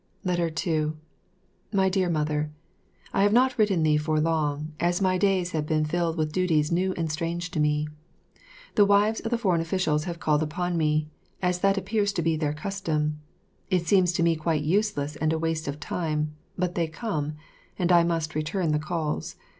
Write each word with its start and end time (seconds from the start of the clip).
2 0.25 0.97
My 1.71 1.87
Dear 1.87 2.09
Mother, 2.09 2.49
I 3.13 3.21
have 3.21 3.33
not 3.33 3.55
written 3.59 3.83
thee 3.83 3.97
for 3.97 4.19
long, 4.19 4.73
as 4.79 4.99
my 4.99 5.15
days 5.19 5.51
have 5.51 5.67
been 5.67 5.85
filled 5.85 6.17
with 6.17 6.31
duties 6.31 6.71
new 6.71 6.93
and 6.93 7.11
strange 7.11 7.51
to 7.51 7.59
me. 7.59 7.87
The 8.73 8.83
wives 8.85 9.19
of 9.19 9.29
the 9.29 9.37
foreign 9.37 9.61
officials 9.61 10.05
have 10.05 10.19
called 10.19 10.41
upon 10.41 10.75
me, 10.75 11.07
as 11.39 11.59
that 11.59 11.77
appears 11.77 12.13
to 12.13 12.23
be 12.23 12.35
their 12.35 12.51
custom. 12.51 13.21
It 13.69 13.85
seems 13.85 14.11
to 14.13 14.23
me 14.23 14.35
quite 14.35 14.63
useless 14.63 15.17
and 15.17 15.31
a 15.33 15.37
waste 15.37 15.67
of 15.67 15.79
time; 15.79 16.33
but 16.57 16.73
they 16.73 16.87
come, 16.87 17.35
and 17.77 17.91
I 17.91 18.03
must 18.03 18.33
return 18.33 18.71
the 18.71 18.79
calls. 18.79 19.35